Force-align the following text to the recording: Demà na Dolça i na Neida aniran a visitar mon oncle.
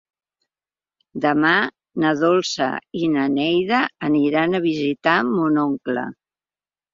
Demà 1.25 1.51
na 2.03 2.13
Dolça 2.21 2.69
i 3.01 3.11
na 3.17 3.27
Neida 3.35 3.83
aniran 4.09 4.57
a 4.57 4.63
visitar 4.65 5.15
mon 5.31 5.61
oncle. 5.67 6.09